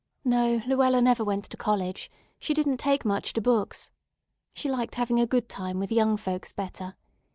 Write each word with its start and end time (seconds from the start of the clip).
No, 0.25 0.59
Luella 0.65 0.99
never 0.99 1.23
went 1.23 1.43
to 1.45 1.57
college. 1.57 2.09
She 2.39 2.55
didn't 2.55 2.77
take 2.77 3.05
much 3.05 3.33
to 3.33 3.39
books. 3.39 3.91
She 4.51 4.67
liked 4.67 4.95
having 4.95 5.19
a 5.19 5.27
good 5.27 5.47
time 5.47 5.77
with 5.77 5.91
young 5.91 6.17
folks 6.17 6.51
better. 6.51 6.95